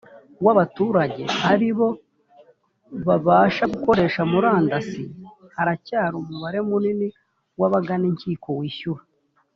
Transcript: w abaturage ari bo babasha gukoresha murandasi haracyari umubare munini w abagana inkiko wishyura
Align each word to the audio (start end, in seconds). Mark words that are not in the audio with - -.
w 0.45 0.47
abaturage 0.53 1.23
ari 1.51 1.69
bo 1.77 1.89
babasha 3.07 3.63
gukoresha 3.73 4.21
murandasi 4.31 5.03
haracyari 5.55 6.15
umubare 6.17 6.59
munini 6.67 7.07
w 7.59 7.63
abagana 7.67 8.05
inkiko 8.11 8.49
wishyura 8.59 9.01